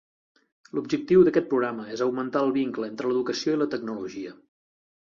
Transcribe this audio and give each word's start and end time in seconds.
L'objectiu 0.77 1.25
d'aquest 1.27 1.51
programa 1.53 1.85
és 1.97 2.03
augmentar 2.09 2.43
el 2.47 2.55
vincle 2.59 2.91
entre 2.95 3.13
l'educació 3.13 3.57
i 3.59 3.65
la 3.65 3.71
tecnologia. 3.77 4.35